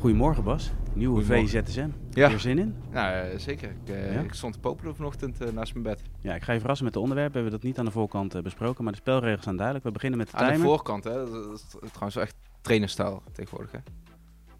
[0.00, 1.66] Goedemorgen Bas, nieuwe Goedemorgen.
[1.66, 1.88] VZSM.
[2.10, 2.28] Ja.
[2.28, 2.74] Weer zin in?
[2.90, 3.70] Nou, zeker.
[3.70, 4.20] Ik, eh, Ja?
[4.20, 6.02] ik stond te popelen vanochtend eh, naast mijn bed.
[6.20, 7.32] Ja, ik ga je verrassen met de onderwerpen.
[7.34, 9.86] We hebben dat niet aan de voorkant besproken, maar de spelregels zijn duidelijk.
[9.86, 10.66] We beginnen met de Aan de timer.
[10.66, 11.12] voorkant, hè.
[11.30, 13.78] Dat is trouwens wel echt trainerstijl tegenwoordig, hè.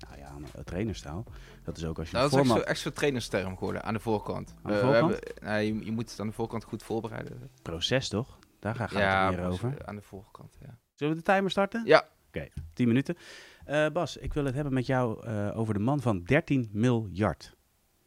[0.09, 1.25] Nou ja, de trainerstaal.
[1.65, 2.57] Dat is ook als je Nou, dat is echt format...
[2.57, 4.55] zo'n echt zo'n trainersterm geworden, aan de voorkant.
[4.63, 5.13] Aan de voorkant?
[5.13, 7.51] hebben- nou, je, je moet het aan de voorkant goed voorbereiden.
[7.63, 8.39] proces, toch?
[8.59, 9.87] Daar ga- gaat ja, het meer precies, over.
[9.87, 10.79] aan de voorkant, ja.
[10.95, 11.83] Zullen we de timer starten?
[11.85, 12.05] Ja.
[12.75, 13.17] 10 minuten.
[13.71, 17.57] Eh, Bas, ik wil het hebben met jou eh, over de man van 13 miljard.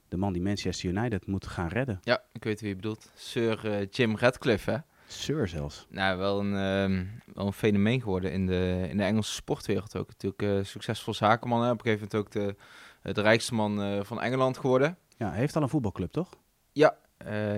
[0.08, 2.00] De man die Manchester United moet gaan redden.
[2.04, 3.12] Ja, ik weet wie je bedoelt.
[3.16, 4.78] Sir eh, Jim Radcliffe, hè.
[5.08, 5.86] Sir zelfs.
[5.90, 10.08] Nou, wel een, ehm, wel een fenomeen geworden in de, in de Engelse sportwereld ook.
[10.08, 11.72] Natuurlijk succesvol zakenman, hè.
[11.72, 12.56] Op een gegeven moment ook
[13.02, 14.98] de, de rijkste man van Engeland geworden.
[15.18, 16.30] Ja, hij heeft al een voetbalclub, toch?
[16.72, 16.98] Ja,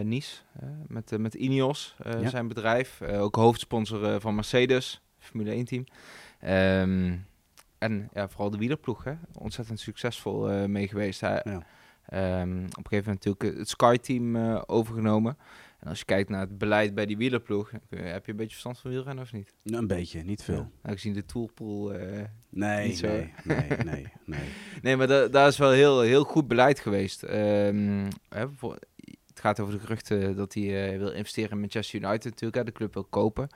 [0.04, 0.35] Nice,
[0.88, 2.30] met, met Ineos, Ja.
[2.30, 3.02] zijn bedrijf.
[3.02, 5.85] Ook hoofdsponsor van Mercedes, Formule 1 team.
[7.85, 9.13] En ja, vooral de wielerploeg, hè.
[9.40, 11.21] ontzettend succesvol eh, mee geweest.
[11.21, 11.62] Hij, Ja.
[12.05, 15.37] ehm, op een gegeven moment natuurlijk het Sky-team eh, overgenomen.
[15.79, 18.79] En als je kijkt naar het beleid bij die wielerploeg, heb je een beetje verstand
[18.79, 19.54] van wielrennen of niet?
[19.63, 20.55] Nou, Een beetje, niet veel.
[20.55, 20.70] Ja.
[20.82, 21.93] Nou, gezien de toolpool...
[21.93, 23.07] eh, Nee, Niet zo.
[23.07, 24.40] nee, nee, nee, nee.
[24.82, 27.23] Nee, maar da- daar is wel heel, heel goed beleid geweest.
[27.23, 28.45] Ehm, hè,
[29.27, 32.55] het gaat over de geruchten dat hij wil investeren in Manchester United natuurlijk.
[32.55, 33.48] Hè, de club wil kopen.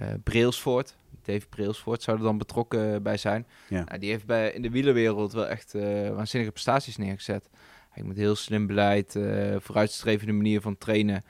[0.00, 3.46] Eh Brailsford, Dave Brailsford zou er dan betrokken bij zijn.
[3.68, 3.84] Ja.
[3.84, 7.48] Nou, die heeft bij, in de wielerwereld wel echt eh, waanzinnige prestaties neergezet.
[7.78, 11.22] Eigenlijk met heel slim beleid, eh, vooruitstrevende manier van trainen.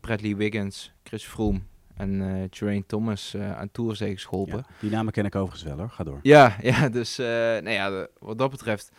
[0.00, 1.60] Bradley Wiggins, Chris Froome
[1.96, 4.56] en eh Geraint Thomas eh, aan toerzegens geholpen.
[4.56, 5.90] Ja, die namen ken ik overigens wel hoor.
[5.90, 6.18] Ga door.
[6.22, 8.90] Ja, ja dus eh, nou ja, de- wat dat betreft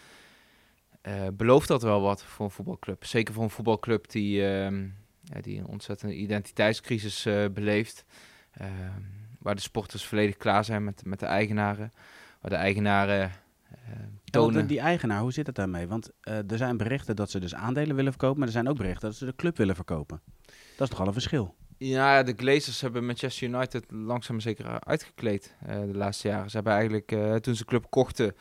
[1.01, 3.05] eh, belooft dat wel wat voor een voetbalclub.
[3.05, 4.83] Zeker voor een voetbalclub die, ehm,
[5.23, 8.05] ja, die een ontzettende identiteitscrisis eh, beleeft.
[8.57, 8.69] Ehm,
[9.39, 11.91] waar de sporters volledig klaar zijn met, met de eigenaren.
[12.41, 13.77] Waar de eigenaren eh,
[14.23, 14.67] Ja, tonen...
[14.67, 15.87] die eigenaar, hoe zit het daarmee?
[15.87, 18.77] Want eh, er zijn berichten dat ze dus aandelen willen verkopen, maar er zijn ook
[18.77, 20.21] berichten dat ze de club willen verkopen.
[20.77, 21.55] Dat is toch al een verschil?
[21.77, 26.49] Ja, de Glazers hebben Manchester United langzaam zeker uitgekleed eh, de laatste jaren.
[26.49, 27.07] Ze hebben eigenlijk,
[27.41, 28.35] toen ze de club kochten,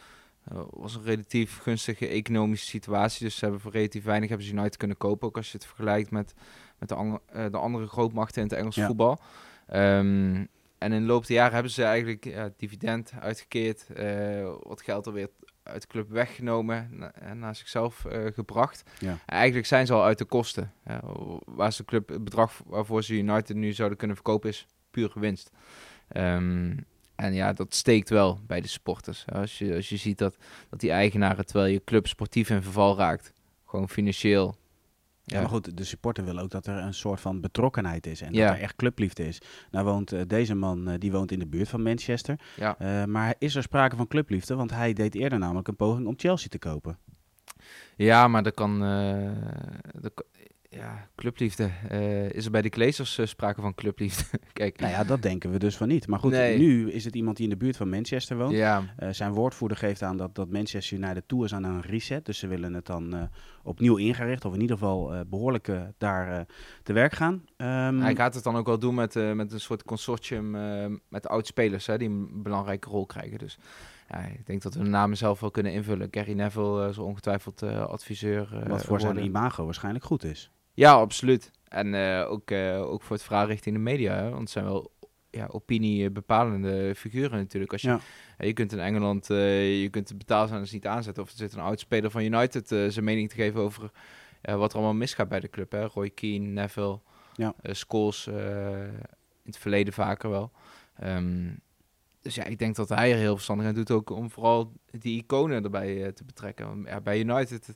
[0.70, 3.24] was een relatief gunstige economische situatie.
[3.24, 5.28] Dus ze hebben voor relatief weinig hebben ze United kunnen kopen.
[5.28, 6.34] Ook als je het vergelijkt met,
[6.78, 8.86] met de, an- eh, de andere grootmachten in het Engelse Ja.
[8.86, 9.20] voetbal.
[9.66, 10.44] Ehm,
[10.78, 13.86] en in de loop der jaren hebben ze eigenlijk ja, dividend uitgekeerd.
[13.92, 15.28] eh, wat geld alweer
[15.62, 18.82] uit de club weggenomen na- en naar zichzelf eh, gebracht.
[18.98, 19.18] Ja.
[19.26, 20.72] Eigenlijk zijn ze al uit de kosten.
[20.84, 21.00] Ja,
[21.44, 25.20] waar ze de club, het bedrag waarvoor ze United nu zouden kunnen verkopen is pure
[25.20, 25.50] winst.
[26.08, 26.76] Ehm,
[27.14, 29.24] en ja, dat steekt wel bij de supporters.
[29.32, 30.36] Als je, als je ziet dat,
[30.70, 33.32] dat die eigenaren, terwijl je club sportief in verval raakt,
[33.64, 34.56] gewoon financieel.
[35.26, 38.32] Ja, maar goed, de supporter wil ook dat er een soort van betrokkenheid is en
[38.32, 38.46] Ja.
[38.46, 39.40] dat er echt clubliefde is.
[39.70, 42.40] Nou woont eh, deze man, eh, die woont in de buurt van Manchester.
[42.56, 42.78] Ja.
[42.78, 44.54] Eh, maar is er sprake van clubliefde?
[44.54, 46.98] Want hij deed eerder namelijk een poging om Chelsea te kopen.
[47.96, 48.78] Ja, maar dat kan.
[50.00, 50.24] dat
[51.24, 51.70] clubliefde.
[51.88, 54.38] Eh, is er bij de Glazers eh, sprake van clubliefde?
[54.52, 54.80] Kijk.
[54.80, 56.06] Nou ja, dat denken we dus van niet.
[56.06, 56.58] Maar goed, Nee.
[56.58, 58.52] nu is het iemand die in de buurt van Manchester woont.
[58.52, 62.26] Ja, Eh, zijn woordvoerder geeft aan dat, dat Manchester United toe is aan een reset.
[62.26, 63.28] Dus ze willen het dan
[63.62, 64.44] opnieuw ingericht.
[64.44, 66.46] Of in ieder geval eh, behoorlijk eh, daar
[66.82, 67.44] te werk gaan.
[67.56, 70.50] Ehm, hij gaat het dan ook wel doen met, met een soort consortium
[71.08, 73.38] met oud-spelers hè, die een belangrijke rol krijgen.
[73.38, 73.58] Dus
[74.08, 76.08] ja, ik denk dat we de namen zelf wel kunnen invullen.
[76.10, 78.64] Gary Neville is ongetwijfeld adviseur.
[78.68, 80.50] wat voor zijn imago waarschijnlijk goed is.
[80.74, 81.50] Ja, absoluut.
[81.68, 84.14] En eh, ook, eh, ook voor het verhaal richting de media.
[84.14, 84.28] Hè?
[84.28, 84.92] Want het zijn wel
[85.30, 87.72] ja, opiniebepalende figuren natuurlijk.
[87.72, 88.00] Als je, Ja.
[88.38, 91.22] eh, je kunt in Engeland, eh, je kunt de betaalzenders niet aanzetten.
[91.22, 93.90] Of er zit een oud-speler van United eh, zijn mening te geven over
[94.40, 95.72] eh, wat er allemaal misgaat bij de club.
[95.72, 95.84] Hè?
[95.86, 97.00] Roy Keane, Neville,
[97.34, 97.54] Ja.
[97.62, 98.82] eh, Scholes, eh,
[99.42, 100.50] in het verleden vaker wel.
[100.96, 101.50] Ehm,
[102.22, 105.22] dus ja, ik denk dat hij er heel verstandig aan doet ook om vooral die
[105.22, 106.66] iconen erbij eh, te betrekken.
[106.66, 107.74] Want, Ja, bij United, eh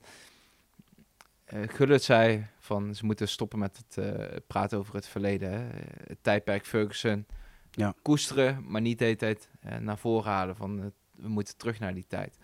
[1.48, 5.50] Gullit zei van ze moeten stoppen met het eh, praten over het verleden.
[5.52, 5.58] Hè.
[6.06, 7.26] Het tijdperk Ferguson
[7.70, 7.94] Ja.
[8.02, 11.78] koesteren, maar niet de hele tijd eh, naar voren halen van eh, we moeten terug
[11.78, 12.38] naar die tijd.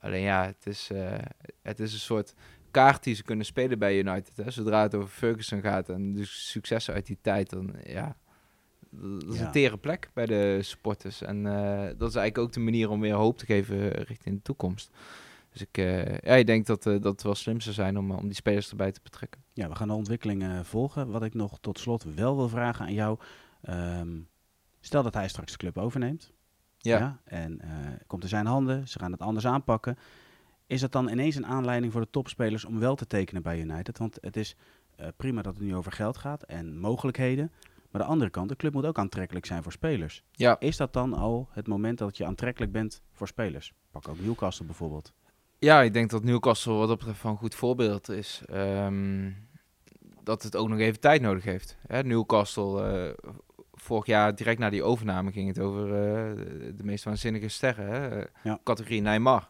[0.00, 1.18] Alleen ja, het is, eh,
[1.62, 2.34] het is een soort
[2.70, 4.36] kaart die ze kunnen spelen bij United.
[4.36, 4.50] Hè.
[4.50, 8.16] Zodra het over Ferguson gaat en de successen uit die tijd, dan ja,
[8.90, 9.44] dat is Ja.
[9.46, 11.22] een tere plek bij de supporters.
[11.22, 14.42] En eh, dat is eigenlijk ook de manier om weer hoop te geven richting de
[14.42, 14.90] toekomst.
[15.52, 18.10] Dus ik, eh, ja, ik denk dat, eh, dat het wel slim zou zijn om,
[18.10, 19.42] eh, om die spelers erbij te betrekken.
[19.52, 21.10] Ja, we gaan de ontwikkelingen volgen.
[21.10, 23.18] Wat ik nog tot slot wel wil vragen aan jou.
[23.60, 24.18] ehm,
[24.80, 26.32] stel dat hij straks de club overneemt.
[26.82, 27.20] Ja.
[27.24, 27.60] en
[28.06, 28.88] komt in zijn handen.
[28.88, 29.98] Ze gaan het anders aanpakken.
[30.66, 33.98] Is dat dan ineens een aanleiding voor de topspelers om wel te tekenen bij United?
[33.98, 34.56] Want het is
[35.16, 37.52] prima dat het nu over geld gaat en mogelijkheden.
[37.90, 40.24] Maar de andere kant, de club moet ook aantrekkelijk zijn voor spelers.
[40.32, 43.72] Ja, Is dat dan al het moment dat je aantrekkelijk bent voor spelers?
[43.90, 45.12] Pak ook Newcastle bijvoorbeeld.
[45.60, 48.42] Ja, ik denk dat Newcastle wat dat betreft van een goed voorbeeld is.
[48.46, 49.30] Ehm,
[50.22, 51.76] dat het ook nog even tijd nodig heeft.
[51.86, 53.30] Hè, Newcastle, eh,
[53.72, 57.86] vorig jaar direct na die overname ging het over eh, de, de meest waanzinnige sterren.
[57.90, 58.24] Hè?
[58.50, 58.60] Ja.
[58.64, 59.48] Categorie Neymar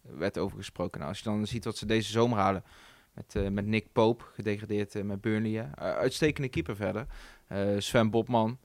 [0.00, 0.98] werd over gesproken.
[0.98, 2.64] Nou, als je dan ziet wat ze deze zomer halen
[3.12, 5.70] met, eh, met Nick Pope, gedegradeerd eh, met Burnley.
[5.74, 7.06] uitstekende keeper verder.
[7.46, 8.58] Eh, Sven Bobman.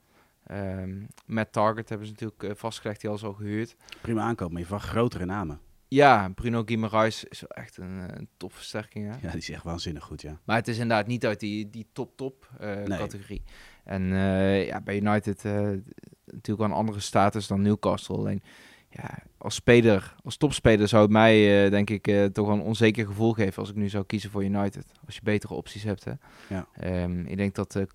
[0.48, 3.75] ehm Matt Target hebben ze natuurlijk eh, vastgelegd, die al zo gehuurd.
[4.01, 5.60] Prima aankoop, maar je verwacht grotere namen.
[5.94, 9.06] Ja, Bruno Guimaraes is wel echt een, eh, een topversterking.
[9.06, 9.12] Hè?
[9.22, 10.40] Ja, die is echt waanzinnig goed, ja.
[10.44, 13.42] Maar het is inderdaad niet uit die, die top-top eh, Nee.
[13.84, 18.16] En eh, ja, bij United natuurlijk wel een andere status dan Newcastle.
[18.16, 18.44] Alleen
[18.90, 23.34] ja, als speler, als topspeler zou het mij denk ik toch wel een onzeker gevoel
[23.34, 24.86] geven als ik nu zou kiezen voor United.
[25.06, 26.04] Als je betere opties hebt.
[26.04, 26.13] Hè.
[26.50, 26.68] Ja.
[26.74, 27.86] Ehm, ik denk dat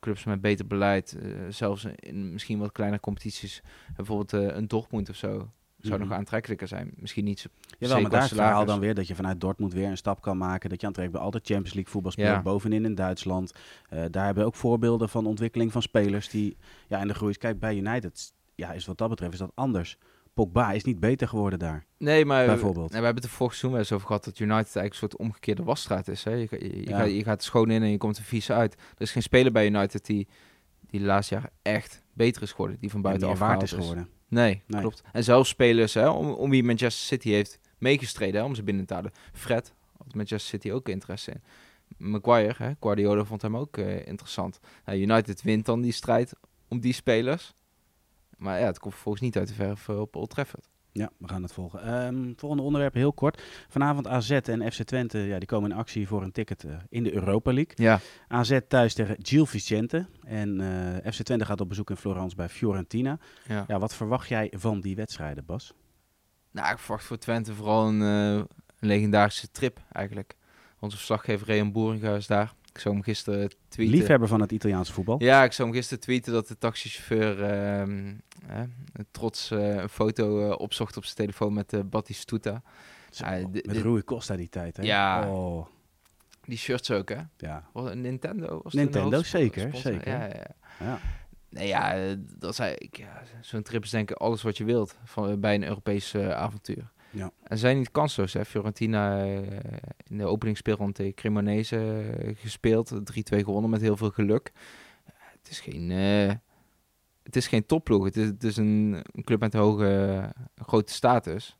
[0.00, 1.18] clubs met beter beleid,
[1.48, 3.62] zelfs in misschien wat kleinere competities,
[3.96, 5.50] bijvoorbeeld een Dortmund of zo,
[5.86, 6.08] zou Mhm.
[6.08, 6.90] nog aantrekkelijker zijn.
[6.96, 7.48] Misschien niet zo
[7.78, 10.20] Jawel, maar daar is het verhaal dan weer dat je vanuit Dortmund weer een stap
[10.20, 10.70] kan maken.
[10.70, 12.42] Dat je aantrekkelijk bij altijd Champions League voetbal speelt, Ja.
[12.42, 13.52] bovenin in Duitsland.
[13.88, 16.56] Eh, daar hebben we ook voorbeelden van ontwikkeling van spelers die
[16.88, 17.38] ja, in de groei is.
[17.38, 19.98] Kijk, bij United ja, is wat dat betreft is dat anders.
[20.34, 22.90] Pogba is niet beter geworden daar, Nee, maar bijvoorbeeld.
[22.90, 25.16] Nee, we hebben het er vorig seizoen eens over gehad dat United eigenlijk een soort
[25.16, 26.24] omgekeerde wasstraat is.
[26.24, 26.30] Hè?
[26.30, 26.98] Je, je, je Ja.
[26.98, 28.72] gaat, je gaat schoon in en je komt er vies uit.
[28.74, 30.28] Er is geen speler bij United die,
[30.86, 32.76] die de laatste jaren echt beter is geworden.
[32.80, 34.08] Die van en buitenaf meer waard gehaald is geworden.
[34.28, 34.80] Nee, Nee.
[34.80, 35.02] klopt.
[35.12, 38.86] En zelfs spelers hè, om, om wie Manchester City heeft meegestreden hè, om ze binnen
[38.86, 39.12] te halen.
[39.32, 41.42] Fred had Manchester City ook interesse in.
[41.96, 44.60] Maguire, hè, Guardiola vond hem ook eh, interessant.
[44.84, 46.32] Nou, United wint dan die strijd
[46.68, 47.54] om die spelers.
[48.36, 50.68] Maar ja, het komt vervolgens niet uit de verf eh, op Old Trafford.
[50.96, 51.82] Ja, we gaan het volgen.
[51.82, 53.42] Ehm, volgende onderwerp heel kort.
[53.68, 57.02] Vanavond AZ en FC Twente ja, die komen in actie voor een ticket eh, in
[57.02, 57.72] de Europa League.
[57.74, 60.06] Ja, AZ thuis tegen Gil Vicente.
[60.24, 60.60] En
[61.04, 63.18] eh, FC Twente gaat op bezoek in Florence bij Fiorentina.
[63.46, 63.64] ja.
[63.68, 65.72] Ja, wat verwacht jij van die wedstrijden, Bas?
[66.50, 68.46] Nou, ik verwacht voor Twente vooral een, een
[68.78, 70.36] legendarische trip eigenlijk.
[70.80, 72.54] Onze verslaggever Rehan Boeringa is daar.
[72.76, 73.96] Ik zou hem gisteren tweeten.
[73.96, 75.22] Liefhebber van het Italiaanse voetbal.
[75.22, 78.14] Ja, ik zou hem gisteren tweeten dat de taxichauffeur ehm,
[79.10, 82.62] trots eh, een foto eh, opzocht op zijn telefoon met uh, Battistuta.
[83.10, 84.82] Zo, de- met Rui Costa die tijd, hè?
[84.82, 85.30] Ja.
[85.30, 85.66] Oh,
[86.44, 87.20] Die shirts ook, hè?
[87.36, 87.64] ja.
[87.94, 88.60] Nintendo?
[88.62, 90.08] Was Nintendo, zeker, zeker.
[90.08, 90.54] Ja, ja, ja.
[90.80, 90.98] ja.
[91.50, 94.98] Nee, ja, eh, dat eigenlijk, ja, zo'n trip is denk ik alles wat je wilt
[95.04, 96.90] van, eh, bij een Europees eh, avontuur.
[97.16, 97.30] Ja.
[97.42, 98.44] En zijn niet kansloos, hè.
[98.44, 99.36] Fiorentina eh,
[100.06, 102.92] in de openingsspeelronde tegen Cremonese eh, gespeeld.
[102.92, 104.52] 3-2 gewonnen met heel veel geluk.
[105.06, 105.90] Ja, het is geen...
[105.90, 106.34] eh,
[107.22, 108.04] het is geen topploeg.
[108.04, 111.56] Het is, het is een, een club met een hoge, grote status.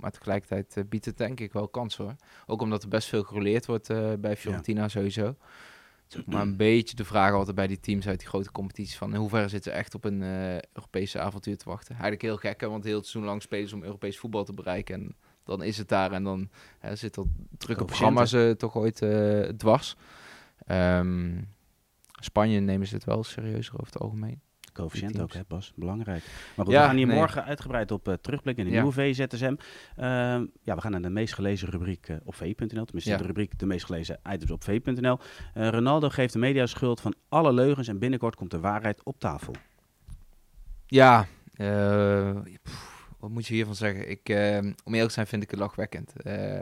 [0.00, 2.14] Maar tegelijkertijd eh, biedt het denk ik wel kans hoor.
[2.46, 5.34] Ook omdat er best veel geroleerd wordt eh, bij Fiorentina sowieso.
[6.06, 8.52] Het is ook maar een beetje de vraag altijd bij die teams uit die grote
[8.52, 8.96] competities.
[8.96, 11.90] Van in hoeverre zitten ze echt op een eh, Europese avontuur te wachten.
[11.90, 14.52] Eigenlijk heel gek, hè, want heel het seizoen lang spelen ze om Europees voetbal te
[14.52, 14.94] bereiken.
[14.94, 16.48] En dan is het daar en dan
[16.78, 17.26] hè, zit dat
[17.58, 17.86] drukke Coëfficiënten.
[17.86, 19.96] programma's toch ooit eh, dwars.
[20.66, 21.42] Ehm,
[22.20, 24.40] Spanje nemen ze het wel serieuzer over het algemeen.
[24.76, 25.72] Coëfficiënt ook, hè, Bas?
[25.76, 26.22] Belangrijk.
[26.56, 27.16] Maar goed, Ja, we gaan hier nee.
[27.16, 28.82] morgen uitgebreid op eh, terugblikken in de Ja.
[28.82, 29.54] nieuwe VZSM.
[29.96, 32.56] Ehm, ja, we gaan naar de meest gelezen rubriek eh, op v.nl.
[32.84, 33.16] Tenminste, Ja.
[33.16, 35.18] de rubriek de meest gelezen items op v.nl.
[35.54, 39.18] Eh, Ronaldo geeft de media schuld van alle leugens en binnenkort komt de waarheid op
[39.18, 39.52] tafel.
[40.86, 44.10] Ja, eh, pff, wat moet je hiervan zeggen?
[44.10, 44.28] Ik,
[44.84, 46.12] om eerlijk te zijn vind ik het lachwekkend.
[46.22, 46.60] Eh,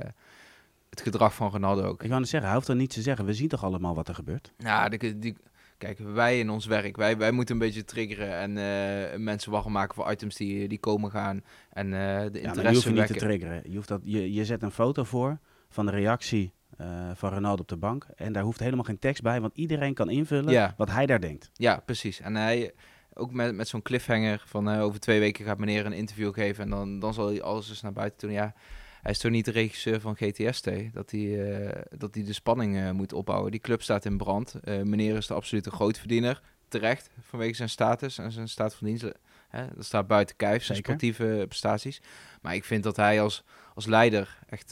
[0.90, 2.02] het gedrag van Ronaldo ook.
[2.02, 3.24] Ik wou net zeggen, hij hoeft er niet te zeggen.
[3.24, 4.52] We zien toch allemaal wat er gebeurt?
[4.58, 5.36] Nou, die, die-
[5.84, 9.70] kijk, wij in ons werk, wij, wij moeten een beetje triggeren en eh, mensen wakker
[9.70, 11.44] maken voor items die, die komen gaan.
[11.70, 13.62] En eh, de Ja, maar je interesse hoeft je niet te triggeren.
[13.70, 15.38] Je, hoeft dat, je, je zet een foto voor
[15.68, 18.06] van de reactie eh, van Ronaldo op de bank.
[18.16, 20.74] En daar hoeft helemaal geen tekst bij, want iedereen kan invullen Ja.
[20.76, 21.50] wat hij daar denkt.
[21.52, 22.20] Ja, precies.
[22.20, 22.72] En hij,
[23.14, 26.70] ook met, met zo'n cliffhanger van over twee weken gaat meneer een interview geven en
[26.70, 28.36] dan, dan zal hij alles eens naar buiten doen.
[28.36, 28.54] Ja,
[29.04, 32.76] hij is toch niet de regisseur van GTST, dat hij, eh, dat hij de spanning
[32.76, 33.50] eh, moet opbouwen.
[33.50, 34.54] Die club staat in brand.
[34.54, 39.04] Eh, meneer is de absolute grootverdiener, terecht, vanwege zijn status en zijn staat van dienst.
[39.48, 40.92] Hè, dat staat buiten kijf, zijn Zeker.
[40.92, 42.02] sportieve prestaties.
[42.42, 43.44] Maar ik vind dat hij als,
[43.74, 44.70] als leider echt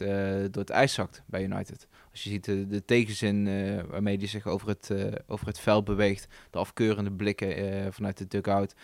[0.50, 1.88] door het ijs zakt bij United.
[2.10, 3.44] Als je ziet de, de tegenzin
[3.88, 4.90] waarmee hij zich over het,
[5.26, 8.74] over het veld beweegt, de afkeurende blikken vanuit de dugout.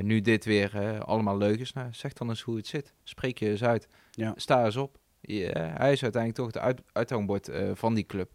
[0.00, 1.72] Nu dit weer, allemaal leugens.
[1.72, 2.92] Nou, zeg dan eens hoe het zit.
[3.02, 3.88] Spreek je eens uit.
[4.14, 4.32] Ja.
[4.36, 4.98] Sta eens op.
[5.20, 8.32] Eh, hij is uiteindelijk toch de uit, uithangbord eh, van die club.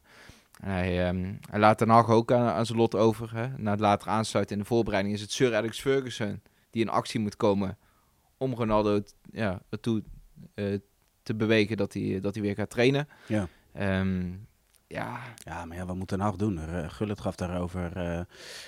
[0.61, 3.35] En hij, ehm, hij laat Den Haag ook aan, aan zijn lot over.
[3.35, 3.47] Hè.
[3.57, 7.19] Na het later aansluiten in de voorbereiding is het Sir Alex Ferguson die in actie
[7.19, 7.77] moet komen
[8.37, 10.03] om Ronaldo ja, ertoe
[10.53, 10.65] eh,
[11.23, 13.07] te bewegen dat hij, dat hij weer gaat trainen.
[13.27, 13.47] Ja.
[13.73, 14.31] Ehm,
[14.91, 16.57] ja, Ja, maar ja, wat moet Ten Hag doen?
[16.57, 17.93] Uh, Gullit gaf daarover, uh,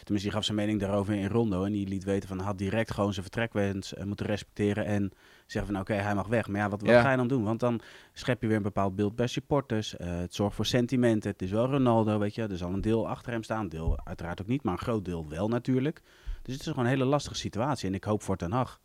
[0.04, 1.64] tenminste die gaf zijn mening daarover in Rondo.
[1.64, 4.86] En die liet weten van, had direct gewoon zijn vertrekwens uh, moeten respecteren.
[4.86, 5.12] En
[5.46, 6.48] zeggen van, oké, okay, hij mag weg.
[6.48, 7.02] Maar ja, wat, wat Ja.
[7.02, 7.44] ga je dan doen?
[7.44, 7.82] Want dan
[8.14, 9.98] schep je weer een bepaald beeld bij supporters.
[9.98, 11.32] Eh, het zorgt voor sentimenten.
[11.32, 12.42] Het is wel Ronaldo, weet je.
[12.48, 13.60] Er zal een deel achter hem staan.
[13.62, 16.02] Een deel uiteraard ook niet, maar een groot deel wel natuurlijk.
[16.42, 17.88] Dus het is gewoon een hele lastige situatie.
[17.88, 18.80] En ik hoop voor Ten Hag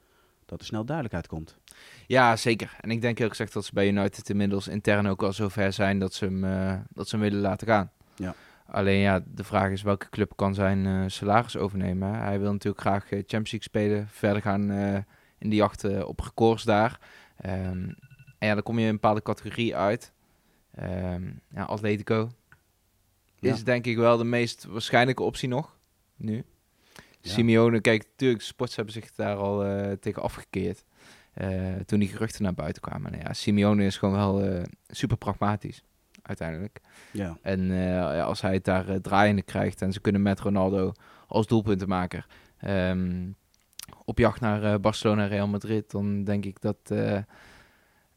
[0.46, 1.58] dat er snel duidelijkheid komt.
[2.06, 2.76] Ja, zeker.
[2.80, 5.98] En ik denk heel gezegd dat ze bij United inmiddels intern ook al zover zijn
[5.98, 7.90] dat ze hem, eh, dat ze hem willen laten gaan.
[8.16, 8.34] Ja.
[8.66, 12.12] Alleen ja, de vraag is welke club kan zijn eh, salaris overnemen.
[12.12, 12.18] hè?
[12.20, 14.72] Hij wil natuurlijk graag eh, Champions League spelen, verder gaan
[15.38, 17.00] in die jacht op records daar.
[17.36, 17.88] Ehm,
[18.38, 20.12] en ja, dan kom je in een bepaalde categorie uit.
[20.74, 22.30] Ehm, ja, Atletico
[23.38, 23.52] Ja.
[23.52, 25.76] is denk ik wel de meest waarschijnlijke optie nog,
[26.16, 26.44] nu.
[27.20, 27.30] Ja.
[27.32, 29.64] Simeone, kijk, natuurlijk, de sports hebben zich daar al
[30.00, 30.84] tegen afgekeerd.
[31.36, 33.12] Eh, toen die geruchten naar buiten kwamen.
[33.12, 35.82] Nou ja, Simeone is gewoon wel eh, super pragmatisch,
[36.22, 36.80] uiteindelijk.
[37.10, 40.92] Ja, En eh, als hij het daar draaiende krijgt en ze kunnen met Ronaldo
[41.26, 42.26] als doelpuntenmaker
[42.58, 43.30] ehm,
[44.04, 46.78] op jacht naar Barcelona en Real Madrid, dan denk ik dat,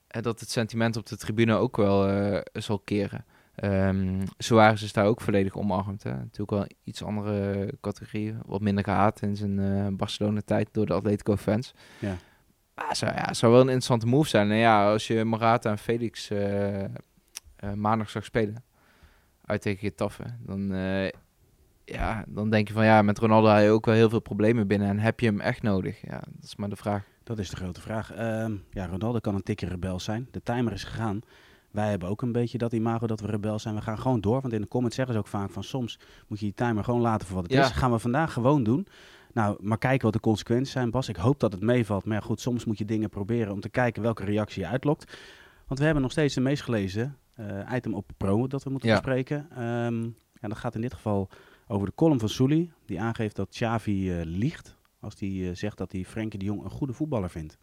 [0.08, 3.26] dat het sentiment op de tribune ook wel zal keren.
[3.56, 6.04] Ehm Suarez is daar ook volledig omarmd.
[6.04, 6.14] Hè.
[6.14, 11.74] Natuurlijk wel iets andere categorie, wat minder gehaat in zijn Barcelona-tijd door de Atletico-fans.
[12.00, 12.18] ja.
[12.86, 14.52] Maar zou, ja, zou wel een interessante move zijn.
[14.52, 16.90] En ja, als je Morata en Felix eh, eh,
[17.76, 18.64] maandag zag spelen,
[19.46, 21.10] uit tegen Getafe, dan, eh,
[21.86, 24.68] ja, dan denk je van ja, met Ronaldo had je ook wel heel veel problemen
[24.68, 24.88] binnen.
[24.88, 26.02] En heb je hem echt nodig?
[26.02, 27.04] Ja, dat is maar de vraag.
[27.24, 28.12] Dat is de grote vraag.
[28.14, 30.28] Ehm, ja, Ronaldo kan een tikje rebel zijn.
[30.32, 31.22] De timer is gegaan.
[31.72, 33.76] Wij hebben ook een beetje dat imago dat we rebel zijn.
[33.76, 34.42] We gaan gewoon door.
[34.42, 37.02] Want in de comments zeggen ze ook vaak van soms moet je die timer gewoon
[37.02, 37.62] laten voor wat het Ja.
[37.66, 37.72] is.
[37.72, 38.88] Gaan we vandaag gewoon doen.
[39.34, 41.10] Nou, maar kijken wat de consequenties zijn, Bas.
[41.10, 42.06] Ik hoop dat het meevalt.
[42.06, 45.18] Maar ja, goed, soms moet je dingen proberen om te kijken welke reactie je uitlokt.
[45.68, 48.90] Want we hebben nog steeds de meest gelezen eh, item op promo dat we moeten
[48.90, 48.96] Ja.
[48.96, 49.48] bespreken.
[49.56, 50.04] Ehm
[50.42, 51.30] ja, dat gaat in dit geval
[51.68, 52.72] over de column van Souli.
[52.86, 56.64] Die aangeeft dat Xavi eh, liegt als hij eh, zegt dat hij Frenkie de Jong
[56.64, 57.58] een goede voetballer vindt.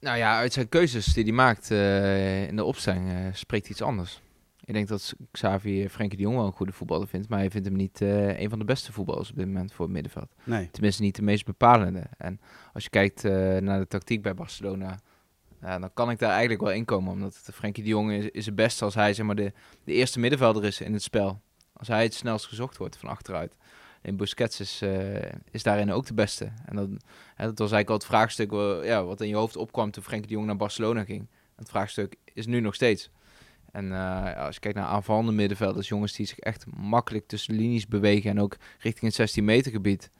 [0.00, 3.82] Nou ja, uit zijn keuzes die hij maakt eh, in de opstelling eh, spreekt iets
[3.82, 4.20] anders.
[4.64, 7.66] Ik denk dat Xavi Frenkie de Jong wel een goede voetballer vindt, maar hij vindt
[7.66, 10.34] hem niet eh, een van de beste voetballers op dit moment voor het middenveld.
[10.44, 10.70] Nee.
[10.70, 12.06] Tenminste, niet de meest bepalende.
[12.18, 12.40] En
[12.72, 13.22] als je kijkt
[13.62, 14.98] naar de tactiek bij Barcelona,
[15.60, 17.12] dan kan ik daar eigenlijk wel in komen.
[17.12, 19.52] Omdat Frenkie de Jong is, is het beste als hij zeg maar, de,
[19.84, 21.40] de eerste middenvelder is in het spel.
[21.72, 23.56] Als hij het snelst gezocht wordt van achteruit.
[24.02, 26.52] En Busquets is, eh, is daarin ook de beste.
[26.66, 26.88] En dat,
[27.34, 30.02] hè, dat was eigenlijk al het vraagstuk wa- ja, wat in je hoofd opkwam toen
[30.02, 31.26] Frenkie de Jong naar Barcelona ging.
[31.56, 33.10] Het vraagstuk is nu nog steeds.
[33.72, 37.86] En eh, als je kijkt naar aanvallende middenvelders, jongens die zich echt makkelijk tussen linies
[37.86, 40.10] bewegen en ook richting het 16 meter gebied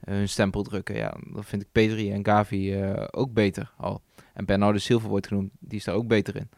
[0.00, 0.96] eh, hun stempel drukken.
[0.96, 4.02] Ja, dan vind ik Pedri en Gavi eh, ook beter al.
[4.34, 6.48] En Bernardo Silva wordt genoemd, die is daar ook beter in.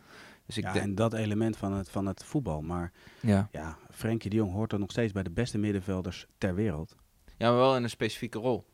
[0.54, 2.61] Dus ik ja, denk, en dat element van het, van het voetbal.
[2.62, 3.49] Maar ja.
[3.52, 6.97] ja, Frenkie de Jong hoort er nog steeds bij de beste middenvelders ter wereld.
[7.37, 8.69] ja, maar wel in een specifieke rol.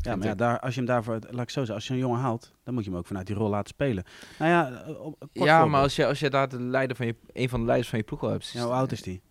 [0.00, 1.98] Ja, maar ja, daar, als je hem daarvoor, laat ik zo zeggen, als je een
[1.98, 4.04] jongen haalt, dan moet je hem ook vanuit die rol laten spelen.
[4.38, 5.70] Nou ja, eh, op- Ja, voorbeeld.
[5.70, 7.98] maar als je, als je daar de leider van je, een van de leiders van
[7.98, 8.48] je ploeg al hebt.
[8.48, 9.22] Ja, hoe oud is die?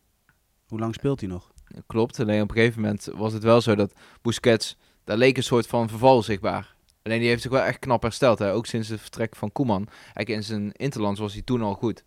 [0.67, 1.51] Hoe lang speelt hij nog?
[1.87, 5.43] Klopt, alleen op een gegeven moment was het wel zo dat Busquets, daar leek een
[5.43, 6.75] soort van verval zichtbaar.
[7.07, 8.53] Alleen die heeft zich wel echt knap hersteld, hè?
[8.53, 9.87] ook sinds het vertrek van Koeman.
[10.03, 12.03] Eigenlijk in zijn interlands was hij toen al goed.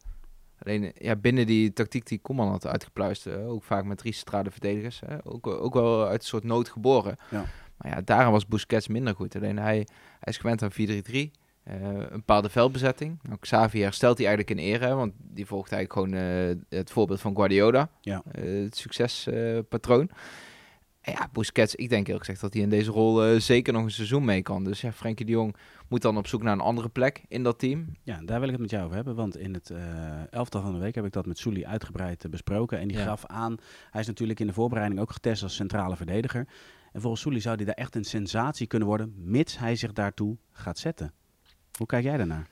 [0.63, 5.01] Alleen ja, binnen die tactiek die Koeman had uitgepluist, ook vaak met drie centrale verdedigers,
[5.07, 5.17] hè?
[5.25, 7.17] Ook, ook wel uit een soort nood geboren.
[7.31, 7.45] Ja.
[7.77, 9.37] Maar ja, daarom was Busquets minder goed.
[9.37, 9.75] Alleen hij,
[10.21, 10.75] hij is gewend aan 4-3-3.
[11.63, 13.19] eh, een bepaalde veldbezetting.
[13.23, 16.27] Nou, Xavi herstelt hij eigenlijk in ere, want die volgt eigenlijk gewoon
[16.71, 17.89] eh, het voorbeeld van Guardiola.
[18.01, 18.23] Ja.
[18.33, 20.11] Eh, het succespatroon.
[21.03, 23.91] Ja, Busquets, ik denk heel gezegd dat hij in deze rol eh, zeker nog een
[23.91, 24.65] seizoen mee kan.
[24.65, 25.57] Dus ja, Frenkie de Jong
[25.89, 27.87] moet dan op zoek naar een andere plek in dat team.
[28.03, 29.15] Ja, daar wil ik het met jou over hebben.
[29.15, 32.31] Want in het eh, elftal van de week heb ik dat met Souli uitgebreid eh,
[32.31, 32.79] besproken.
[32.79, 33.05] En die Ja.
[33.05, 33.57] gaf aan,
[33.91, 36.47] hij is natuurlijk in de voorbereiding ook getest als centrale verdediger.
[36.93, 40.37] En volgens Souli zou hij daar echt een sensatie kunnen worden, mits hij zich daartoe
[40.53, 41.13] gaat zetten.
[41.77, 42.49] Hoe kijk jij daarnaar?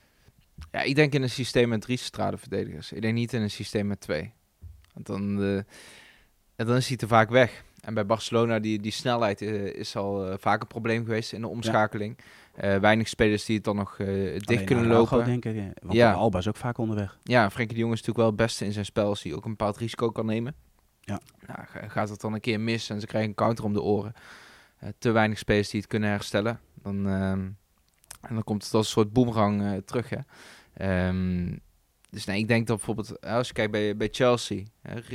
[0.71, 2.93] Ja, ik denk in een systeem met drie centrale verdedigers.
[2.93, 4.33] Ik denk niet in een systeem met twee.
[4.95, 5.43] Want dan,
[6.57, 7.65] en dan is hij te vaak weg.
[7.81, 11.41] En bij Barcelona, die, die snelheid eh, is al eh, vaak een probleem geweest in
[11.41, 12.19] de omschakeling.
[12.55, 15.25] Eh, weinig spelers die het dan nog dicht Alleen kunnen Araujo, lopen.
[15.25, 15.73] denk ik.
[15.83, 16.13] Want Ja.
[16.13, 17.19] Alba is ook vaak onderweg.
[17.23, 19.45] Ja, Frenkie de Jong is natuurlijk wel het beste in zijn spel als hij ook
[19.45, 20.55] een bepaald risico kan nemen.
[21.01, 21.21] Ja.
[21.47, 23.83] Nou, ga- gaat het dan een keer mis en ze krijgen een counter om de
[23.83, 24.13] oren.
[24.99, 26.61] Te weinig spelers die het kunnen herstellen.
[26.83, 27.41] Dan, ehm,
[28.21, 30.09] en dan komt het als een soort boemerang terug.
[30.11, 30.19] Hè.
[30.75, 31.57] Ehm,
[32.11, 34.63] dus nee, ik denk dat bijvoorbeeld, eh, als je kijkt bij, bij Chelsea,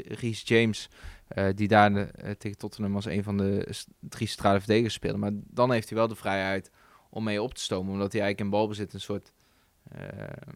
[0.08, 0.90] Reece James,
[1.28, 5.18] eh, die daar de, eh, tegen Tottenham als een van de drie centrale verdedigers speelde.
[5.18, 6.72] Maar dan heeft hij wel de vrijheid
[7.10, 9.34] om mee op te stomen, omdat hij eigenlijk in balbezit een soort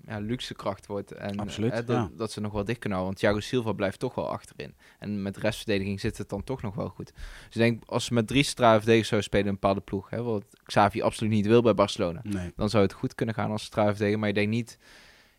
[0.05, 1.11] ja, luxe kracht wordt.
[1.11, 2.09] En Absoluut, dat, ja.
[2.15, 3.17] dat ze nog wel dicht kunnen houden.
[3.19, 4.75] Want Thiago Silva blijft toch wel achterin.
[4.99, 7.11] En met restverdediging zit het dan toch nog wel goed.
[7.45, 10.23] Dus ik denk, als ze met drie centrale verdedigers zouden spelen een bepaalde ploeg, hè,
[10.23, 12.53] wat Xavi absoluut niet wil bij Barcelona, Nee.
[12.55, 14.19] dan zou het goed kunnen gaan als centrale verdediger.
[14.19, 14.77] Maar ik denk niet,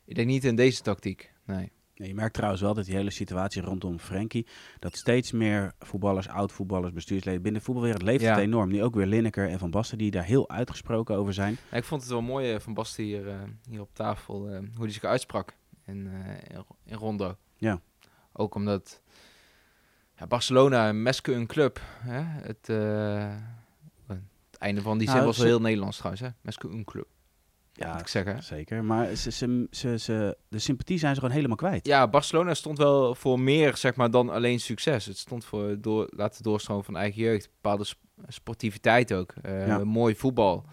[0.08, 1.32] ik denk niet in deze tactiek.
[1.44, 1.72] Nee.
[1.94, 4.46] Nee, je merkt trouwens wel dat die hele situatie rondom Frenkie,
[4.78, 8.30] dat steeds meer voetballers, oud-voetballers, bestuursleden binnen de voetbalwereld leeft Ja.
[8.30, 8.68] het enorm.
[8.68, 11.56] Nu ook weer Lineker en Van Basten die daar heel uitgesproken over zijn.
[11.70, 13.34] Ja, ik vond het wel mooi eh, van Basten hier, eh,
[13.70, 16.10] hier op tafel, eh, hoe hij zich uitsprak in,
[16.84, 17.36] in, Rondo.
[17.56, 17.80] Ja.
[18.32, 19.02] Ook omdat
[20.16, 21.80] ja, Barcelona, Meske een club.
[21.98, 22.20] Hè?
[22.20, 22.66] Het,
[24.06, 26.22] het einde van die zin Nou, was wel ze- heel Nederlands trouwens.
[26.22, 26.28] Hè?
[26.40, 27.08] Meske een club,
[27.78, 28.42] Ja, ik zeggen.
[28.42, 28.84] zeker.
[28.84, 31.86] Maar ze, ze, ze, ze- de sympathie zijn ze gewoon helemaal kwijt.
[31.86, 35.06] Ja, Barcelona stond wel voor meer zeg maar, dan alleen succes.
[35.06, 37.48] Het stond voor door, laten doorstromen van eigen jeugd.
[37.54, 39.34] Bepaalde sp- sportiviteit ook.
[39.42, 39.84] Ja.
[39.84, 40.64] Mooi voetbal.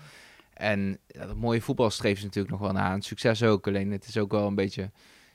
[0.53, 2.93] En ja, dat mooie voetbal streeft ze natuurlijk nog wel naar.
[2.93, 3.67] En succes ook.
[3.67, 4.91] Alleen het is ook wel een beetje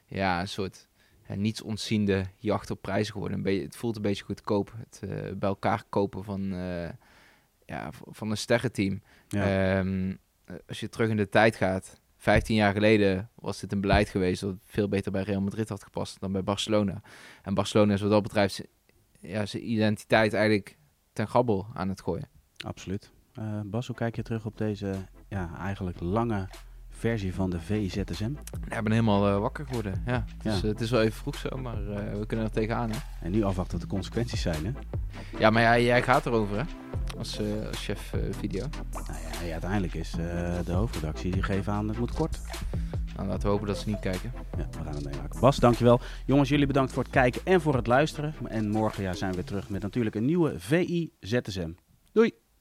[0.06, 0.88] ja, een soort
[1.28, 3.36] ja, niets ontziende jacht op prijzen geworden.
[3.36, 4.72] Een beetje, het voelt een beetje goedkoop.
[4.78, 6.88] Het eh, bij elkaar kopen van, eh,
[7.66, 9.02] ja, van een sterrenteam.
[9.28, 9.76] Ja.
[9.78, 10.14] Ehm, eh,
[10.68, 14.40] als je terug in de tijd gaat, 15 jaar geleden was dit een beleid geweest
[14.40, 17.00] dat veel beter bij Real Madrid had gepast dan bij Barcelona.
[17.42, 18.62] En Barcelona is wat dat betreft
[19.20, 20.76] ja, zijn identiteit eigenlijk
[21.12, 22.28] ten gabbel aan het gooien.
[22.64, 23.10] Absoluut.
[23.34, 24.94] Eh, Bas, hoe kijk je terug op deze
[25.28, 26.48] ja, eigenlijk lange
[26.88, 28.32] versie van de VZSM?
[28.68, 30.02] Ja, ik ben helemaal eh, wakker geworden.
[30.06, 30.24] Ja.
[30.42, 30.58] Dus, Ja.
[30.62, 32.90] eh, het is wel even vroeg zo, maar eh, we kunnen er tegenaan.
[32.90, 32.96] Hè?
[33.22, 34.66] En nu afwachten wat de consequenties zijn.
[34.66, 34.72] Hè?
[35.38, 36.64] Ja, maar jij gaat erover hè?
[37.18, 38.66] Als, eh, als chef eh, video.
[38.92, 42.38] Nou ja, uiteindelijk is eh, de hoofdredactie die geeft aan het moet kort.
[43.16, 44.32] Nou, laten we hopen dat ze niet kijken.
[44.56, 45.40] Ja, we gaan het meemaken.
[45.40, 46.00] Bas, dankjewel.
[46.26, 48.34] Jongens, jullie bedankt voor het kijken en voor het luisteren.
[48.48, 51.70] En morgen ja, zijn we weer terug met natuurlijk een nieuwe VI ZSM.
[52.12, 52.39] Doei!